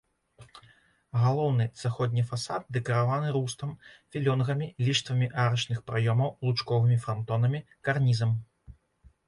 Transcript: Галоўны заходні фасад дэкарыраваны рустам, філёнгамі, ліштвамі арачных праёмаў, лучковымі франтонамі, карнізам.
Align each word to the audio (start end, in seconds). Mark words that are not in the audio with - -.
Галоўны 1.23 1.67
заходні 1.81 2.23
фасад 2.29 2.63
дэкарыраваны 2.77 3.29
рустам, 3.37 3.75
філёнгамі, 4.15 4.69
ліштвамі 4.87 5.27
арачных 5.47 5.79
праёмаў, 5.91 6.29
лучковымі 6.49 7.01
франтонамі, 7.07 7.59
карнізам. 7.89 8.31